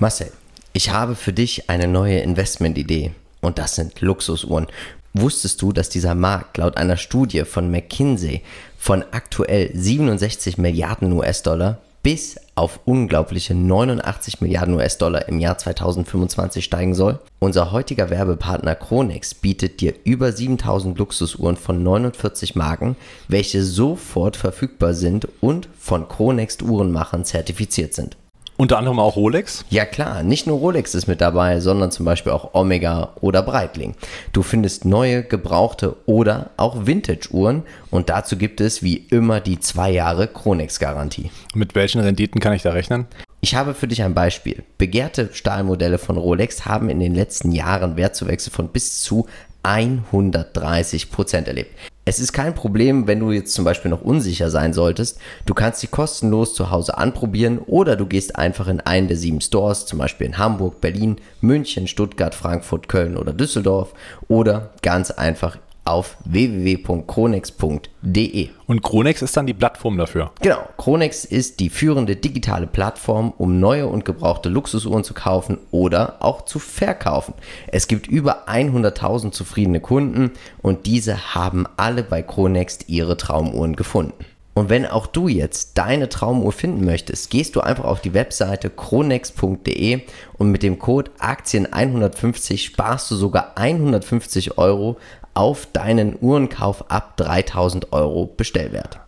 [0.00, 0.32] Marcel,
[0.72, 3.12] ich habe für dich eine neue Investmentidee
[3.42, 4.66] und das sind Luxusuhren.
[5.12, 8.40] Wusstest du, dass dieser Markt laut einer Studie von McKinsey
[8.78, 16.94] von aktuell 67 Milliarden US-Dollar bis auf unglaubliche 89 Milliarden US-Dollar im Jahr 2025 steigen
[16.94, 17.18] soll?
[17.38, 22.96] Unser heutiger Werbepartner Chronex bietet dir über 7000 Luxusuhren von 49 Marken,
[23.28, 28.16] welche sofort verfügbar sind und von Chronex Uhrenmachern zertifiziert sind.
[28.60, 29.64] Unter anderem auch Rolex?
[29.70, 33.94] Ja klar, nicht nur Rolex ist mit dabei, sondern zum Beispiel auch Omega oder Breitling.
[34.34, 39.90] Du findest neue, gebrauchte oder auch Vintage-Uhren und dazu gibt es wie immer die zwei
[39.90, 41.30] Jahre Chronex-Garantie.
[41.54, 43.06] Mit welchen Renditen kann ich da rechnen?
[43.40, 44.62] Ich habe für dich ein Beispiel.
[44.76, 49.26] Begehrte Stahlmodelle von Rolex haben in den letzten Jahren Wertzuwächse von bis zu
[49.62, 51.74] 130 Prozent erlebt.
[52.10, 55.20] Es ist kein Problem, wenn du jetzt zum Beispiel noch unsicher sein solltest.
[55.46, 59.40] Du kannst sie kostenlos zu Hause anprobieren oder du gehst einfach in einen der sieben
[59.40, 63.94] Stores, zum Beispiel in Hamburg, Berlin, München, Stuttgart, Frankfurt, Köln oder Düsseldorf
[64.26, 68.48] oder ganz einfach auf www.chronex.de.
[68.66, 70.32] Und Chronex ist dann die Plattform dafür.
[70.40, 76.16] Genau, Chronex ist die führende digitale Plattform, um neue und gebrauchte Luxusuhren zu kaufen oder
[76.20, 77.34] auch zu verkaufen.
[77.66, 84.24] Es gibt über 100.000 zufriedene Kunden und diese haben alle bei Chronex ihre Traumuhren gefunden.
[84.54, 88.68] Und wenn auch du jetzt deine Traumuhr finden möchtest, gehst du einfach auf die Webseite
[88.68, 90.00] chronex.de
[90.38, 94.98] und mit dem Code Aktien150 sparst du sogar 150 Euro
[95.34, 99.00] auf deinen Uhrenkauf ab 3000 Euro Bestellwert.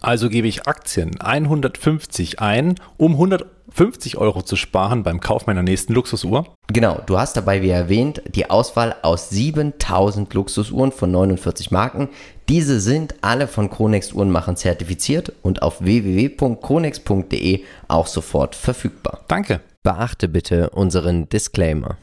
[0.00, 5.92] Also gebe ich Aktien 150 ein, um 150 Euro zu sparen beim Kauf meiner nächsten
[5.92, 6.46] Luxusuhr.
[6.68, 12.08] Genau, du hast dabei, wie erwähnt, die Auswahl aus 7000 Luxusuhren von 49 Marken.
[12.48, 19.20] Diese sind alle von Chronex Uhrenmachern zertifiziert und auf www.chronex.de auch sofort verfügbar.
[19.28, 19.60] Danke.
[19.82, 21.98] Beachte bitte unseren Disclaimer.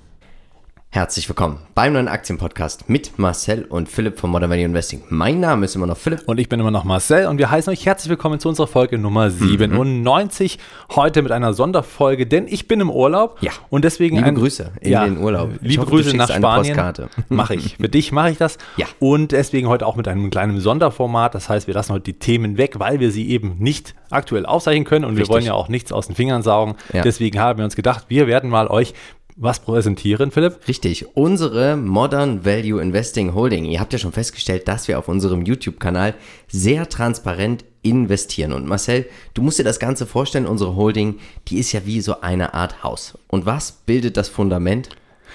[0.95, 5.03] Herzlich willkommen beim neuen Aktienpodcast mit Marcel und Philipp von Modern Value Investing.
[5.09, 6.21] Mein Name ist immer noch Philipp.
[6.25, 8.97] Und ich bin immer noch Marcel und wir heißen euch herzlich willkommen zu unserer Folge
[8.97, 10.57] Nummer 97.
[10.57, 10.95] Mhm.
[10.95, 13.39] Heute mit einer Sonderfolge, denn ich bin im Urlaub.
[13.41, 13.51] Ja.
[13.69, 14.15] Und deswegen.
[14.15, 15.49] Liebe ein, Grüße in ja, den Urlaub.
[15.55, 16.77] Ich liebe hoffe, Grüße nach Spanien.
[17.27, 17.75] Mache ich.
[17.75, 18.57] Für dich mache ich das.
[18.77, 18.85] Ja.
[18.99, 21.35] Und deswegen heute auch mit einem kleinen Sonderformat.
[21.35, 24.85] Das heißt, wir lassen heute die Themen weg, weil wir sie eben nicht aktuell aufzeichnen
[24.85, 25.27] können und Richtig.
[25.27, 26.75] wir wollen ja auch nichts aus den Fingern saugen.
[26.93, 27.01] Ja.
[27.01, 28.93] Deswegen haben wir uns gedacht, wir werden mal euch
[29.35, 30.67] was präsentieren, Philipp?
[30.67, 33.65] Richtig, unsere Modern Value Investing Holding.
[33.65, 36.13] Ihr habt ja schon festgestellt, dass wir auf unserem YouTube-Kanal
[36.47, 38.53] sehr transparent investieren.
[38.53, 41.19] Und Marcel, du musst dir das Ganze vorstellen, unsere Holding,
[41.49, 43.17] die ist ja wie so eine Art Haus.
[43.27, 44.89] Und was bildet das Fundament?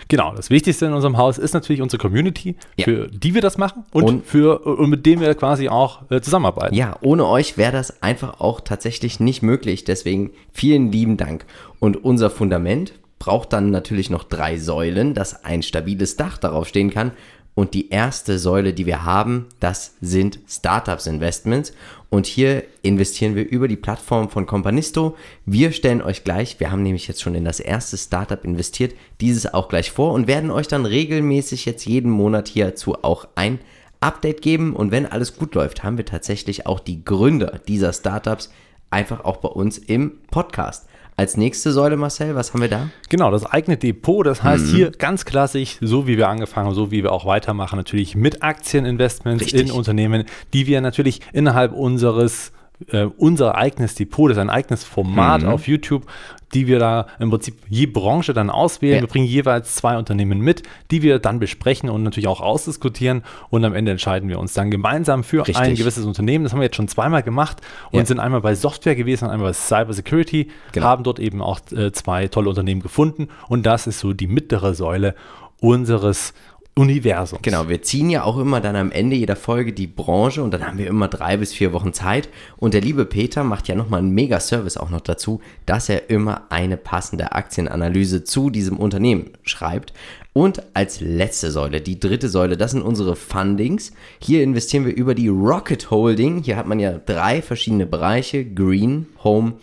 [0.08, 2.84] Genau, das Wichtigste in unserem Haus ist natürlich unsere Community, ja.
[2.84, 6.22] für die wir das machen und, und, für, und mit dem wir quasi auch äh,
[6.22, 6.74] zusammenarbeiten.
[6.74, 9.84] Ja, ohne euch wäre das einfach auch tatsächlich nicht möglich.
[9.84, 11.44] Deswegen vielen lieben Dank.
[11.80, 16.90] Und unser Fundament braucht dann natürlich noch drei Säulen, dass ein stabiles Dach darauf stehen
[16.90, 17.12] kann.
[17.54, 21.74] Und die erste Säule, die wir haben, das sind Startups Investments.
[22.08, 25.16] Und hier investieren wir über die Plattform von Companisto.
[25.44, 29.52] Wir stellen euch gleich, wir haben nämlich jetzt schon in das erste Startup investiert, dieses
[29.52, 33.58] auch gleich vor und werden euch dann regelmäßig jetzt jeden Monat hierzu auch ein
[34.00, 34.74] Update geben.
[34.74, 38.50] Und wenn alles gut läuft, haben wir tatsächlich auch die Gründer dieser Startups
[38.88, 40.86] einfach auch bei uns im Podcast.
[41.20, 42.88] Als nächste Säule, Marcel, was haben wir da?
[43.10, 44.24] Genau, das eigene Depot.
[44.24, 44.74] Das heißt mhm.
[44.74, 48.42] hier ganz klassisch, so wie wir angefangen haben, so wie wir auch weitermachen, natürlich mit
[48.42, 49.68] Aktieninvestments Richtig.
[49.68, 52.52] in Unternehmen, die wir natürlich innerhalb unseres
[52.88, 55.48] äh, unser eigenes Depot, das ist ein eigenes Format mhm.
[55.48, 56.06] auf YouTube,
[56.54, 58.96] die wir da im Prinzip je Branche dann auswählen.
[58.96, 59.00] Ja.
[59.02, 63.64] Wir bringen jeweils zwei Unternehmen mit, die wir dann besprechen und natürlich auch ausdiskutieren und
[63.64, 65.56] am Ende entscheiden wir uns dann gemeinsam für Richtig.
[65.56, 66.44] ein gewisses Unternehmen.
[66.44, 67.58] Das haben wir jetzt schon zweimal gemacht
[67.90, 68.06] und ja.
[68.06, 70.86] sind einmal bei Software gewesen und einmal bei Cyber Security, genau.
[70.86, 74.74] haben dort eben auch äh, zwei tolle Unternehmen gefunden und das ist so die mittlere
[74.74, 75.14] Säule
[75.60, 76.32] unseres
[76.76, 77.42] Universums.
[77.42, 80.66] Genau, wir ziehen ja auch immer dann am Ende jeder Folge die Branche und dann
[80.66, 82.28] haben wir immer drei bis vier Wochen Zeit.
[82.56, 86.44] Und der liebe Peter macht ja nochmal einen Mega-Service auch noch dazu, dass er immer
[86.48, 89.92] eine passende Aktienanalyse zu diesem Unternehmen schreibt.
[90.32, 93.92] Und als letzte Säule, die dritte Säule, das sind unsere Fundings.
[94.20, 96.42] Hier investieren wir über die Rocket Holding.
[96.42, 99.54] Hier hat man ja drei verschiedene Bereiche: Green, Home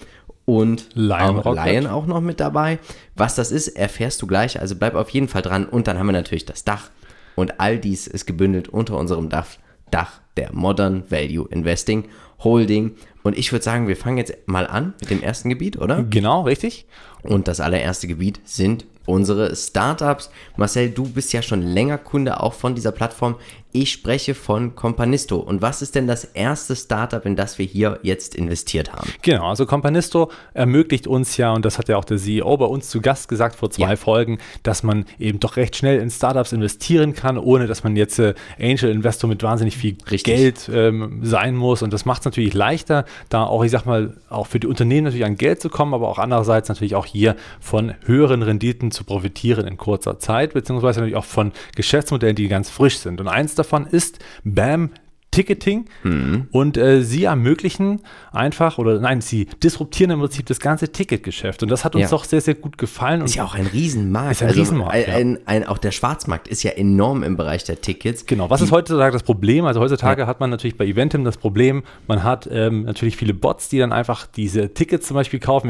[0.46, 2.80] und Lion, auch, Lion auch noch mit dabei.
[3.16, 4.60] Was das ist, erfährst du gleich.
[4.60, 5.66] Also bleib auf jeden Fall dran.
[5.66, 6.90] Und dann haben wir natürlich das Dach.
[7.38, 9.46] Und all dies ist gebündelt unter unserem Dach,
[9.92, 12.06] Dach der Modern Value Investing
[12.40, 12.96] Holding.
[13.22, 16.04] Und ich würde sagen, wir fangen jetzt mal an mit dem ersten Gebiet, oder?
[16.04, 16.88] Genau, richtig.
[17.22, 20.30] Und das allererste Gebiet sind unsere Startups.
[20.58, 23.36] Marcel, du bist ja schon länger Kunde auch von dieser Plattform.
[23.74, 25.38] Ich spreche von Companisto.
[25.38, 29.08] Und was ist denn das erste Startup, in das wir hier jetzt investiert haben?
[29.22, 32.90] Genau, also Companisto ermöglicht uns ja, und das hat ja auch der CEO bei uns
[32.90, 33.96] zu Gast gesagt vor zwei ja.
[33.96, 38.20] Folgen, dass man eben doch recht schnell in Startups investieren kann, ohne dass man jetzt
[38.20, 40.24] äh, Angel Investor mit wahnsinnig viel Richtig.
[40.24, 41.82] Geld ähm, sein muss.
[41.82, 45.06] Und das macht es natürlich leichter, da auch, ich sag mal, auch für die Unternehmen
[45.06, 48.97] natürlich an Geld zu kommen, aber auch andererseits natürlich auch hier von höheren Renditen zu
[49.04, 53.20] profitieren in kurzer Zeit, beziehungsweise natürlich auch von Geschäftsmodellen, die ganz frisch sind.
[53.22, 54.92] Und eins davon ist BAM
[55.38, 56.48] Ticketing mhm.
[56.52, 58.02] und äh, sie ermöglichen
[58.32, 62.10] einfach oder nein, sie disruptieren im Prinzip das ganze Ticketgeschäft und das hat uns ja.
[62.10, 63.22] doch sehr, sehr gut gefallen.
[63.22, 64.32] Ist ja auch ein Riesenmarkt.
[64.32, 64.96] Ist ein also Riesenmarkt.
[64.96, 68.26] Ein, ein, ein, auch der Schwarzmarkt ist ja enorm im Bereich der Tickets.
[68.26, 69.66] Genau, was ist heutzutage das Problem?
[69.66, 70.28] Also heutzutage ja.
[70.28, 73.92] hat man natürlich bei Eventim das Problem, man hat ähm, natürlich viele Bots, die dann
[73.92, 75.70] einfach diese Tickets zum Beispiel kaufen.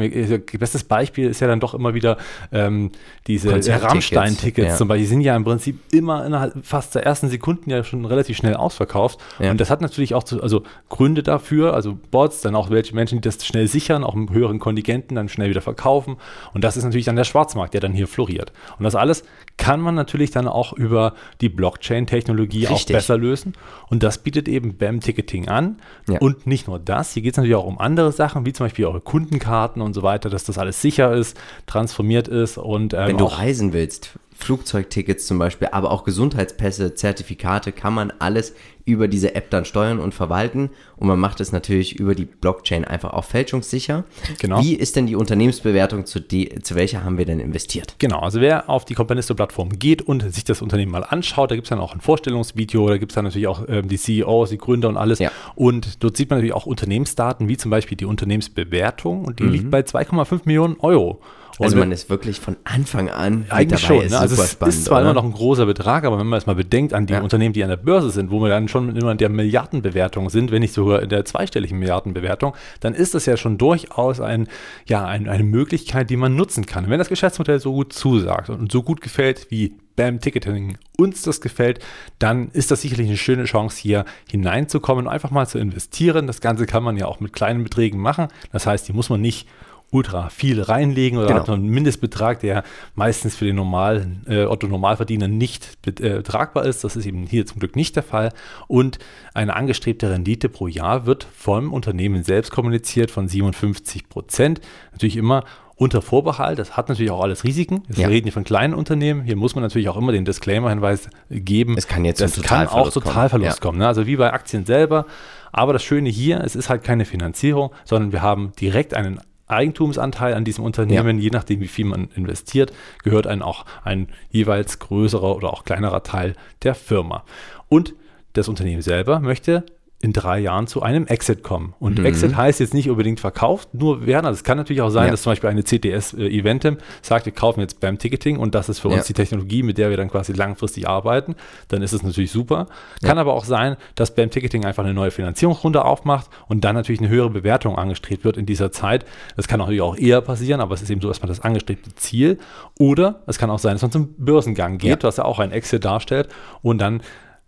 [0.58, 2.16] Bestes Beispiel ist ja dann doch immer wieder
[2.52, 2.90] ähm,
[3.26, 4.76] diese Rammstein-Tickets ja.
[4.76, 5.04] zum Beispiel.
[5.04, 8.54] Die sind ja im Prinzip immer innerhalb fast der ersten Sekunden ja schon relativ schnell
[8.54, 9.18] ausverkauft.
[9.38, 9.50] Ja.
[9.58, 13.20] Und das hat natürlich auch zu, also Gründe dafür, also Bots, dann auch welche Menschen,
[13.20, 16.16] die das schnell sichern, auch im höheren Kontingenten dann schnell wieder verkaufen.
[16.54, 18.52] Und das ist natürlich dann der Schwarzmarkt, der dann hier floriert.
[18.78, 19.24] Und das alles
[19.56, 23.54] kann man natürlich dann auch über die Blockchain-Technologie auch besser lösen.
[23.88, 25.78] Und das bietet eben BAM-Ticketing an.
[26.08, 26.20] Ja.
[26.20, 28.86] Und nicht nur das, hier geht es natürlich auch um andere Sachen, wie zum Beispiel
[28.86, 33.18] eure Kundenkarten und so weiter, dass das alles sicher ist, transformiert ist und ähm, wenn
[33.18, 38.54] du reisen willst, Flugzeugtickets zum Beispiel, aber auch Gesundheitspässe, Zertifikate, kann man alles
[38.84, 40.70] über diese App dann steuern und verwalten.
[40.96, 44.04] Und man macht es natürlich über die Blockchain einfach auch fälschungssicher.
[44.38, 44.62] Genau.
[44.62, 47.96] Wie ist denn die Unternehmensbewertung, zu, die, zu welcher haben wir denn investiert?
[47.98, 51.66] Genau, also wer auf die Companisto-Plattform geht und sich das Unternehmen mal anschaut, da gibt
[51.66, 54.58] es dann auch ein Vorstellungsvideo, da gibt es dann natürlich auch ähm, die CEOs, die
[54.58, 55.18] Gründer und alles.
[55.18, 55.32] Ja.
[55.56, 59.52] Und dort sieht man natürlich auch Unternehmensdaten, wie zum Beispiel die Unternehmensbewertung und die mhm.
[59.52, 61.20] liegt bei 2,5 Millionen Euro.
[61.58, 64.00] Also man ist wirklich von Anfang an eigentlich dabei.
[64.02, 64.10] schon.
[64.10, 64.18] Ne?
[64.18, 65.10] Also es spannend, ist zwar oder?
[65.10, 67.20] immer noch ein großer Betrag, aber wenn man es mal bedenkt an die ja.
[67.20, 70.50] Unternehmen, die an der Börse sind, wo wir dann schon immer in der Milliardenbewertung sind,
[70.50, 74.48] wenn nicht sogar in der zweistelligen Milliardenbewertung, dann ist das ja schon durchaus ein,
[74.86, 76.84] ja, ein, eine Möglichkeit, die man nutzen kann.
[76.84, 81.22] Und wenn das Geschäftsmodell so gut zusagt und so gut gefällt wie BAM Ticketing uns
[81.22, 81.80] das gefällt,
[82.20, 86.28] dann ist das sicherlich eine schöne Chance, hier hineinzukommen und einfach mal zu investieren.
[86.28, 88.28] Das Ganze kann man ja auch mit kleinen Beträgen machen.
[88.52, 89.48] Das heißt, die muss man nicht
[89.90, 91.40] ultra viel reinlegen oder genau.
[91.40, 92.62] hat einen Mindestbetrag, der
[92.94, 96.84] meistens für den normalen äh, Otto-Normalverdiener nicht äh, tragbar ist.
[96.84, 98.32] Das ist eben hier zum Glück nicht der Fall.
[98.66, 98.98] Und
[99.34, 104.60] eine angestrebte Rendite pro Jahr wird vom Unternehmen selbst kommuniziert von 57 Prozent.
[104.92, 105.44] Natürlich immer
[105.78, 106.58] unter Vorbehalt.
[106.58, 107.84] Das hat natürlich auch alles Risiken.
[107.88, 108.08] Wir ja.
[108.08, 109.22] reden hier von kleinen Unternehmen.
[109.22, 111.76] Hier muss man natürlich auch immer den Disclaimer-Hinweis geben.
[111.78, 113.70] Es kann jetzt das kann auch Totalverlust kommen.
[113.70, 113.86] kommen ne?
[113.86, 115.06] Also wie bei Aktien selber.
[115.52, 120.34] Aber das Schöne hier, es ist halt keine Finanzierung, sondern wir haben direkt einen Eigentumsanteil
[120.34, 121.24] an diesem Unternehmen, ja.
[121.24, 122.72] je nachdem, wie viel man investiert,
[123.02, 127.24] gehört einem auch ein jeweils größerer oder auch kleinerer Teil der Firma.
[127.68, 127.94] Und
[128.34, 129.64] das Unternehmen selber möchte
[130.00, 131.74] in drei Jahren zu einem Exit kommen.
[131.80, 132.06] Und mhm.
[132.06, 134.26] Exit heißt jetzt nicht unbedingt verkauft, nur werden.
[134.26, 135.10] Also es kann natürlich auch sein, ja.
[135.10, 138.68] dass zum Beispiel eine CTS äh, Eventim sagt, wir kaufen jetzt beim Ticketing und das
[138.68, 138.96] ist für ja.
[138.96, 141.34] uns die Technologie, mit der wir dann quasi langfristig arbeiten.
[141.66, 142.66] Dann ist es natürlich super.
[143.02, 143.22] Kann ja.
[143.22, 147.08] aber auch sein, dass beim Ticketing einfach eine neue Finanzierungsrunde aufmacht und dann natürlich eine
[147.08, 149.04] höhere Bewertung angestrebt wird in dieser Zeit.
[149.34, 152.38] Das kann natürlich auch eher passieren, aber es ist eben so erstmal das angestrebte Ziel.
[152.78, 155.84] Oder es kann auch sein, dass man zum Börsengang geht, was ja auch ein Exit
[155.84, 156.28] darstellt
[156.62, 157.02] und dann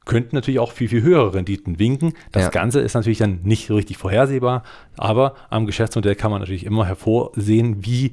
[0.06, 2.14] könnten natürlich auch viel, viel höhere Renditen winken.
[2.32, 2.50] Das ja.
[2.50, 4.62] Ganze ist natürlich dann nicht so richtig vorhersehbar,
[4.96, 8.12] aber am Geschäftsmodell kann man natürlich immer hervorsehen, wie,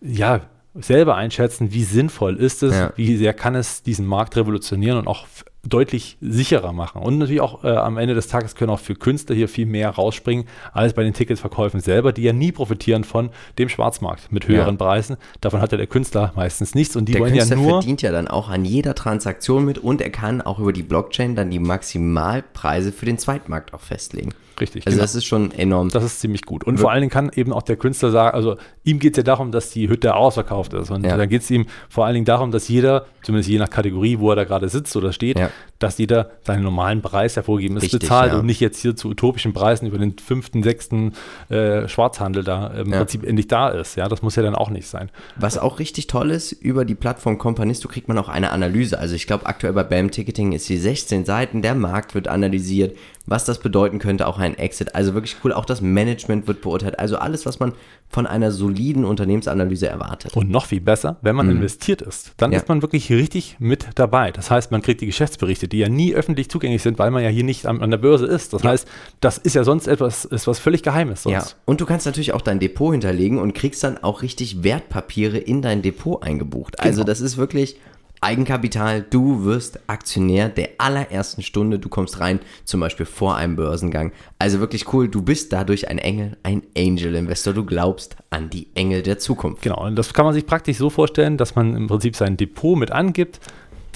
[0.00, 0.42] ja,
[0.80, 2.92] selber einschätzen, wie sinnvoll ist es, ja.
[2.96, 5.26] wie sehr kann es diesen Markt revolutionieren und auch
[5.68, 7.02] deutlich sicherer machen.
[7.02, 9.90] Und natürlich auch äh, am Ende des Tages können auch für Künstler hier viel mehr
[9.90, 14.76] rausspringen, als bei den Ticketverkäufen selber, die ja nie profitieren von dem Schwarzmarkt mit höheren
[14.78, 14.84] ja.
[14.84, 15.16] Preisen.
[15.40, 17.70] Davon hat ja der Künstler meistens nichts und die der wollen Künstler ja nur.
[17.72, 21.34] verdient ja dann auch an jeder Transaktion mit und er kann auch über die Blockchain
[21.34, 24.32] dann die Maximalpreise für den Zweitmarkt auch festlegen.
[24.60, 24.86] Richtig.
[24.86, 25.02] Also genau.
[25.02, 25.90] das ist schon enorm.
[25.90, 26.64] Das ist ziemlich gut.
[26.64, 29.18] Und Wir vor allen Dingen kann eben auch der Künstler sagen, also ihm geht es
[29.18, 30.90] ja darum, dass die Hütte ausverkauft ist.
[30.90, 31.16] Und ja.
[31.16, 34.30] dann geht es ihm vor allen Dingen darum, dass jeder, zumindest je nach Kategorie, wo
[34.30, 35.50] er da gerade sitzt oder steht, ja.
[35.78, 38.38] dass jeder seinen normalen Preis hervorgeben ist, Richtig, bezahlt ja.
[38.38, 41.12] und nicht jetzt hier zu utopischen Preisen über den fünften, sechsten
[41.48, 43.96] äh, Schwarzhandel da im Prinzip endlich da ist.
[43.96, 45.10] Ja, das muss ja dann auch nicht sein.
[45.36, 48.98] Was auch richtig toll ist, über die Plattform Companisto kriegt man auch eine Analyse.
[48.98, 52.96] Also ich glaube, aktuell bei BAM Ticketing ist sie 16 Seiten, der Markt wird analysiert,
[53.30, 54.94] was das bedeuten könnte, auch ein Exit.
[54.94, 56.98] Also wirklich cool, auch das Management wird beurteilt.
[56.98, 57.72] Also alles, was man
[58.08, 60.34] von einer soliden Unternehmensanalyse erwartet.
[60.34, 61.56] Und noch viel besser, wenn man mhm.
[61.56, 62.58] investiert ist, dann ja.
[62.58, 64.32] ist man wirklich richtig mit dabei.
[64.32, 67.28] Das heißt, man kriegt die Geschäftsberichte, die ja nie öffentlich zugänglich sind, weil man ja
[67.28, 68.52] hier nicht an, an der Börse ist.
[68.52, 68.70] Das ja.
[68.70, 68.88] heißt,
[69.20, 71.24] das ist ja sonst etwas, ist was völlig Geheimes.
[71.24, 71.34] Sonst.
[71.34, 75.38] Ja, und du kannst natürlich auch dein Depot hinterlegen und kriegst dann auch richtig Wertpapiere
[75.38, 76.80] in dein Depot eingebucht.
[76.80, 77.06] Also genau.
[77.06, 77.76] das ist wirklich
[78.20, 84.12] Eigenkapital, du wirst Aktionär der allerersten Stunde, du kommst rein, zum Beispiel vor einem Börsengang.
[84.38, 89.02] Also wirklich cool, du bist dadurch ein Engel, ein Angel-Investor, du glaubst an die Engel
[89.02, 89.62] der Zukunft.
[89.62, 92.78] Genau, und das kann man sich praktisch so vorstellen, dass man im Prinzip sein Depot
[92.78, 93.40] mit angibt,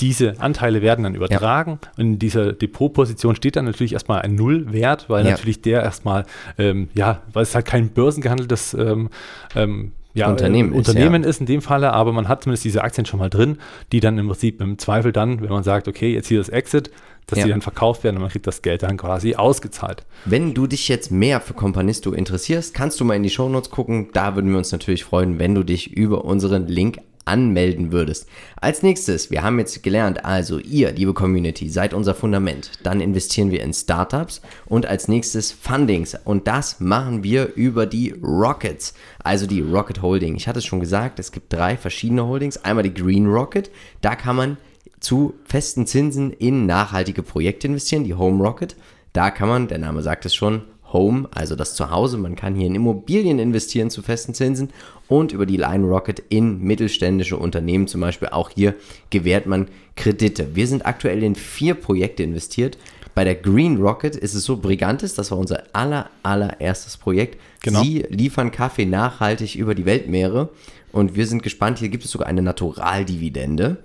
[0.01, 1.79] diese Anteile werden dann übertragen.
[1.83, 1.91] Ja.
[1.97, 5.33] Und in dieser Depotposition steht dann natürlich erstmal ein Nullwert, weil ja.
[5.33, 6.25] natürlich der erstmal,
[6.59, 9.11] ähm, ja, weil es halt kein börsengehandeltes ähm,
[9.55, 11.29] ähm, ja, Unternehmen, äh, ist, Unternehmen ja.
[11.29, 13.59] ist in dem Falle, aber man hat zumindest diese Aktien schon mal drin,
[13.93, 16.91] die dann im Prinzip im Zweifel dann, wenn man sagt, okay, jetzt hier das Exit,
[17.27, 17.45] dass ja.
[17.45, 20.05] die dann verkauft werden und man kriegt das Geld dann quasi ausgezahlt.
[20.25, 24.09] Wenn du dich jetzt mehr für Companisto interessierst, kannst du mal in die Shownotes gucken.
[24.13, 28.29] Da würden wir uns natürlich freuen, wenn du dich über unseren Link anmelden würdest.
[28.61, 32.73] Als nächstes, wir haben jetzt gelernt, also ihr, liebe Community, seid unser Fundament.
[32.83, 36.17] Dann investieren wir in Startups und als nächstes Fundings.
[36.25, 40.37] Und das machen wir über die Rockets, also die Rocket Holding.
[40.37, 42.59] Ich hatte es schon gesagt, es gibt drei verschiedene Holdings.
[42.65, 44.57] Einmal die Green Rocket, da kann man
[45.01, 48.77] zu festen Zinsen in nachhaltige Projekte investieren, die Home Rocket.
[49.13, 50.63] Da kann man, der Name sagt es schon,
[50.93, 52.19] Home, also das Zuhause.
[52.19, 54.71] Man kann hier in Immobilien investieren zu festen Zinsen
[55.13, 58.29] und über die Line Rocket in mittelständische Unternehmen zum Beispiel.
[58.29, 58.75] Auch hier
[59.11, 60.57] gewährt man Kredite.
[60.57, 62.79] Wir sind aktuell in vier Projekte investiert.
[63.15, 67.39] Bei der Green Rocket ist es so, Brigantes, das war unser aller, allererstes Projekt.
[67.61, 67.83] Genau.
[67.83, 70.49] Sie liefern Kaffee nachhaltig über die Weltmeere
[70.93, 71.81] und wir sind gespannt.
[71.81, 73.77] Hier gibt es sogar eine Naturaldividende.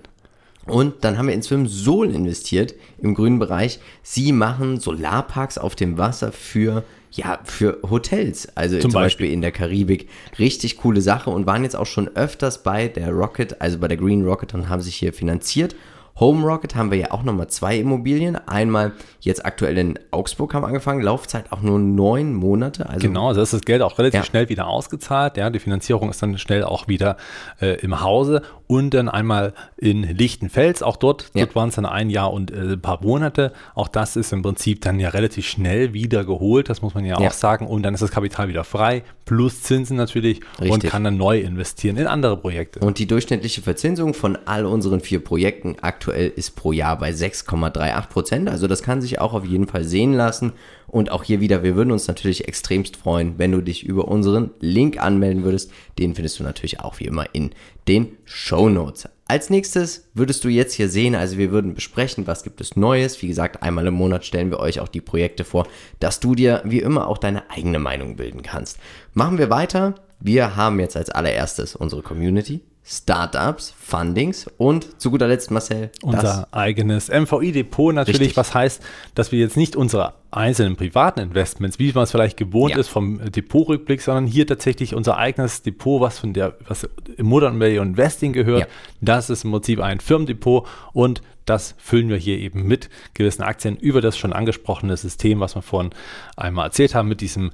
[0.64, 3.80] Und dann haben wir in Swim Sol investiert im grünen Bereich.
[4.02, 9.26] Sie machen Solarparks auf dem Wasser für ja, für Hotels, also zum, zum Beispiel.
[9.26, 9.32] Beispiel.
[9.32, 10.08] in der Karibik.
[10.38, 13.96] Richtig coole Sache und waren jetzt auch schon öfters bei der Rocket, also bei der
[13.96, 15.74] Green Rocket und haben sich hier finanziert.
[16.20, 18.36] Home Rocket haben wir ja auch nochmal zwei Immobilien.
[18.48, 22.88] Einmal jetzt aktuell in Augsburg haben wir angefangen, Laufzeit auch nur neun Monate.
[22.88, 24.24] Also genau, also ist das Geld auch relativ ja.
[24.24, 25.36] schnell wieder ausgezahlt.
[25.36, 27.16] Ja, die Finanzierung ist dann schnell auch wieder
[27.60, 30.82] äh, im Hause und dann einmal in Lichtenfels.
[30.82, 31.44] Auch dort, ja.
[31.44, 33.52] dort waren es dann ein Jahr und äh, ein paar Monate.
[33.74, 37.18] Auch das ist im Prinzip dann ja relativ schnell wieder geholt, das muss man ja,
[37.20, 37.28] ja.
[37.28, 37.66] auch sagen.
[37.66, 40.70] Und dann ist das Kapital wieder frei, plus Zinsen natürlich Richtig.
[40.70, 42.80] und kann dann neu investieren in andere Projekte.
[42.80, 48.08] Und die durchschnittliche Verzinsung von all unseren vier Projekten aktuell ist pro Jahr bei 6,38
[48.08, 48.48] Prozent.
[48.48, 50.52] Also das kann sich auch auf jeden Fall sehen lassen.
[50.86, 54.50] Und auch hier wieder, wir würden uns natürlich extremst freuen, wenn du dich über unseren
[54.60, 55.70] Link anmelden würdest.
[55.98, 57.50] Den findest du natürlich auch wie immer in
[57.86, 59.08] den Show Notes.
[59.28, 63.20] Als nächstes würdest du jetzt hier sehen, also wir würden besprechen, was gibt es Neues.
[63.22, 65.68] Wie gesagt, einmal im Monat stellen wir euch auch die Projekte vor,
[66.00, 68.78] dass du dir wie immer auch deine eigene Meinung bilden kannst.
[69.12, 69.94] Machen wir weiter.
[70.18, 72.62] Wir haben jetzt als allererstes unsere Community.
[72.90, 78.36] Startups, Fundings und zu guter Letzt, Marcel, unser eigenes MVI-Depot natürlich, richtig.
[78.38, 78.82] was heißt,
[79.14, 82.78] dass wir jetzt nicht unsere einzelnen privaten Investments, wie man es vielleicht gewohnt ja.
[82.78, 87.60] ist vom Depotrückblick, sondern hier tatsächlich unser eigenes Depot, was von der, was im Modern
[87.60, 88.60] Value Investing gehört.
[88.60, 88.66] Ja.
[89.02, 93.76] Das ist im Prinzip ein Firmendepot und das füllen wir hier eben mit gewissen Aktien
[93.76, 95.90] über das schon angesprochene System, was wir vorhin
[96.36, 97.52] einmal erzählt haben, mit diesem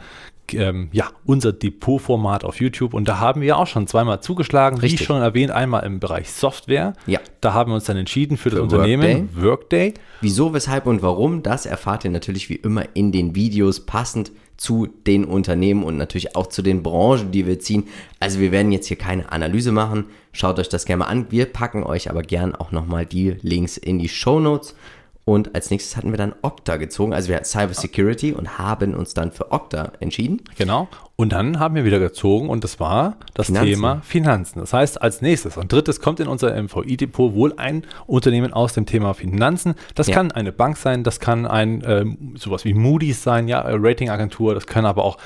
[0.52, 5.00] ähm, ja, unser Depotformat auf YouTube und da haben wir auch schon zweimal zugeschlagen, Richtig.
[5.00, 6.92] wie schon erwähnt, einmal im Bereich Software.
[7.06, 7.20] Ja.
[7.40, 9.44] Da haben wir uns dann entschieden für, für das Unternehmen Workday.
[9.44, 9.94] Workday.
[10.20, 14.86] Wieso, weshalb und warum, das erfahrt ihr natürlich wie immer in den Videos passend zu
[14.86, 17.84] den Unternehmen und natürlich auch zu den Branchen, die wir ziehen.
[18.20, 20.06] Also wir werden jetzt hier keine Analyse machen.
[20.32, 21.26] Schaut euch das gerne mal an.
[21.30, 24.76] Wir packen euch aber gern auch nochmal die Links in die Show Notes.
[25.26, 28.94] Und als nächstes hatten wir dann Okta gezogen, also wir hatten Cyber Security und haben
[28.94, 30.42] uns dann für Okta entschieden.
[30.58, 30.86] Genau.
[31.16, 33.68] Und dann haben wir wieder gezogen und das war das Finanzen.
[33.70, 34.58] Thema Finanzen.
[34.58, 38.84] Das heißt, als nächstes und drittes kommt in unser MVI-Depot wohl ein Unternehmen aus dem
[38.84, 39.74] Thema Finanzen.
[39.94, 40.14] Das ja.
[40.14, 42.04] kann eine Bank sein, das kann ein äh,
[42.34, 45.16] sowas wie Moody's sein, ja, Ratingagentur, das können aber auch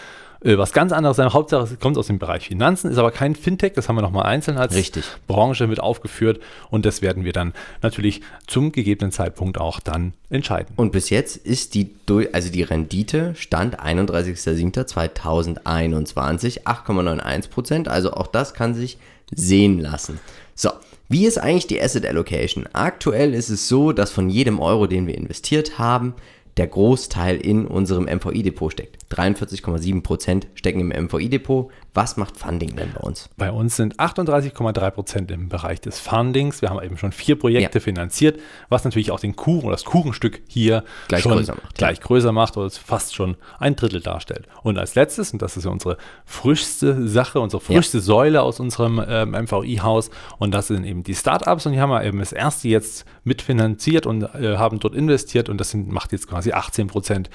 [0.40, 1.32] äh, was ganz anderes sein.
[1.32, 4.26] Hauptsache, es kommt aus dem Bereich Finanzen, ist aber kein Fintech, das haben wir nochmal
[4.26, 5.04] einzeln als Richtig.
[5.26, 6.40] Branche mit aufgeführt
[6.70, 7.52] und das werden wir dann
[7.82, 10.72] natürlich zum gegebenen Zeitpunkt auch dann entscheiden.
[10.76, 11.90] Und bis jetzt ist die,
[12.32, 18.98] also die Rendite Stand 31.07.2021 8,91 Prozent, also auch das kann sich
[19.30, 20.18] sehen lassen.
[20.54, 20.70] So,
[21.08, 22.66] wie ist eigentlich die Asset Allocation?
[22.72, 26.14] Aktuell ist es so, dass von jedem Euro, den wir investiert haben,
[26.58, 28.98] der Großteil in unserem MVI-Depot steckt.
[29.10, 33.28] 43,7% stecken im MVI-Depot, Was macht Funding denn bei uns?
[33.36, 36.62] Bei uns sind 38,3 Prozent im Bereich des Fundings.
[36.62, 37.82] Wir haben eben schon vier Projekte ja.
[37.82, 38.38] finanziert,
[38.68, 41.74] was natürlich auch den Kuchen oder das Kuchenstück hier gleich größer macht.
[41.74, 42.04] Gleich ja.
[42.04, 44.46] größer macht oder es fast schon ein Drittel darstellt.
[44.62, 48.04] Und als letztes, und das ist ja unsere frischste Sache, unsere frischste ja.
[48.04, 51.66] Säule aus unserem ähm, MVI-Haus, und das sind eben die Startups.
[51.66, 55.58] Und die haben wir eben das erste jetzt mitfinanziert und äh, haben dort investiert und
[55.58, 57.28] das sind, macht jetzt quasi 18 Prozent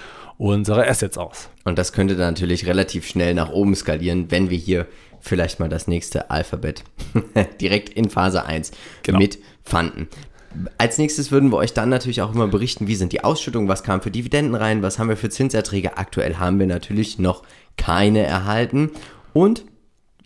[0.51, 1.49] unserer Assets aus.
[1.63, 4.87] Und das könnte dann natürlich relativ schnell nach oben skalieren, wenn wir hier
[5.21, 6.83] vielleicht mal das nächste Alphabet
[7.61, 8.71] direkt in Phase 1
[9.03, 9.19] genau.
[9.19, 10.09] mitfanden.
[10.77, 13.83] Als nächstes würden wir euch dann natürlich auch immer berichten, wie sind die Ausschüttungen, was
[13.83, 15.97] kam für Dividenden rein, was haben wir für Zinserträge.
[15.97, 17.43] Aktuell haben wir natürlich noch
[17.77, 18.91] keine erhalten.
[19.31, 19.63] Und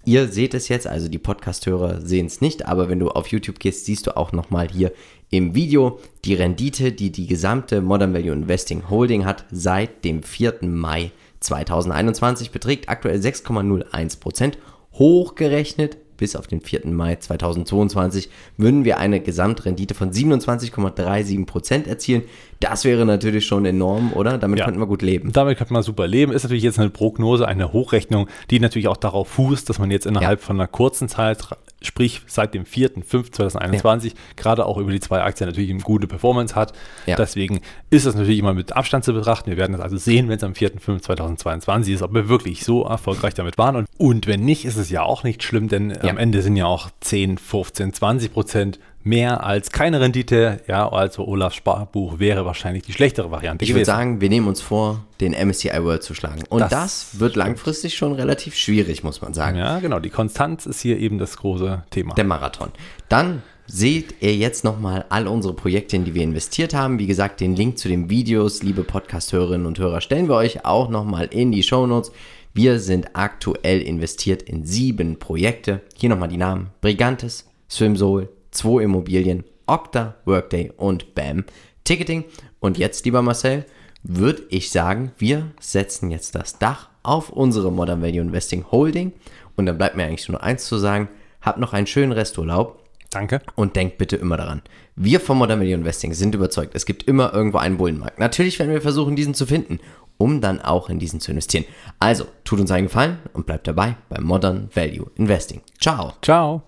[0.07, 3.59] ihr seht es jetzt, also die Podcast-Hörer sehen es nicht, aber wenn du auf YouTube
[3.59, 4.93] gehst, siehst du auch nochmal hier
[5.29, 10.59] im Video die Rendite, die die gesamte Modern Value Investing Holding hat seit dem 4.
[10.61, 11.11] Mai
[11.41, 14.53] 2021 beträgt aktuell 6,01%.
[14.93, 16.87] Hochgerechnet bis auf den 4.
[16.87, 22.23] Mai 2022 würden wir eine Gesamtrendite von 27,37% erzielen.
[22.59, 24.37] Das wäre natürlich schon enorm, oder?
[24.37, 25.31] Damit ja, könnten wir gut leben.
[25.31, 26.31] Damit könnte man super leben.
[26.31, 30.05] Ist natürlich jetzt eine Prognose, eine Hochrechnung, die natürlich auch darauf fußt, dass man jetzt
[30.05, 30.45] innerhalb ja.
[30.45, 31.47] von einer kurzen Zeit
[31.81, 34.11] sprich seit dem 4.5.2021, ja.
[34.35, 36.73] gerade auch über die zwei Aktien natürlich eine gute Performance hat.
[37.05, 37.15] Ja.
[37.15, 39.49] Deswegen ist das natürlich immer mit Abstand zu betrachten.
[39.49, 43.35] Wir werden das also sehen, wenn es am 4.5.2022 ist, ob wir wirklich so erfolgreich
[43.35, 43.75] damit waren.
[43.75, 46.65] Und, und wenn nicht, ist es ja auch nicht schlimm, denn am Ende sind ja
[46.65, 50.61] auch 10, 15, 20 Prozent mehr als keine Rendite.
[50.67, 53.81] Ja, also Olafs Sparbuch wäre wahrscheinlich die schlechtere Variante ich gewesen.
[53.81, 56.43] Ich würde sagen, wir nehmen uns vor, den MSCI World zu schlagen.
[56.49, 59.57] Und das, das wird langfristig schon relativ schwierig, muss man sagen.
[59.57, 59.99] Ja, genau.
[59.99, 62.15] Die Konstanz ist hier eben das große Thema.
[62.15, 62.69] Der Marathon.
[63.09, 66.99] Dann seht ihr jetzt nochmal all unsere Projekte, in die wir investiert haben.
[66.99, 70.89] Wie gesagt, den Link zu den Videos, liebe Podcast-Hörerinnen und Hörer, stellen wir euch auch
[70.89, 72.11] nochmal in die Show Notes.
[72.53, 75.81] Wir sind aktuell investiert in sieben Projekte.
[75.95, 81.45] Hier nochmal die Namen: Brigantes, Swimsoul, zwei Immobilien, Okta, Workday und BAM
[81.83, 82.25] Ticketing.
[82.59, 83.65] Und jetzt, lieber Marcel,
[84.03, 89.13] würde ich sagen, wir setzen jetzt das Dach auf unsere Modern Value Investing Holding.
[89.55, 91.09] Und dann bleibt mir eigentlich nur eins zu sagen,
[91.41, 92.83] habt noch einen schönen Resturlaub.
[93.09, 93.41] Danke.
[93.55, 94.61] Und denkt bitte immer daran.
[94.95, 98.19] Wir von Modern Value Investing sind überzeugt, es gibt immer irgendwo einen Bullenmarkt.
[98.19, 99.79] Natürlich werden wir versuchen, diesen zu finden,
[100.17, 101.65] um dann auch in diesen zu investieren.
[101.99, 105.61] Also, tut uns einen Gefallen und bleibt dabei bei Modern Value Investing.
[105.79, 106.13] Ciao.
[106.21, 106.63] Ciao.